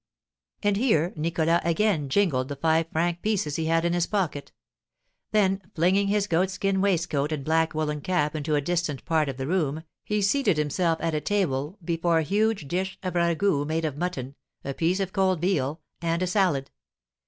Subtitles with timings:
[0.63, 4.51] And here Nicholas again jingled the five franc pieces he had in his pocket;
[5.31, 9.45] then flinging his goatskin waistcoat and black woollen cap into a distant part of the
[9.45, 14.33] room, he seated himself at table before a huge dish of ragout made of mutton,
[14.63, 16.71] a piece of cold veal, and a salad.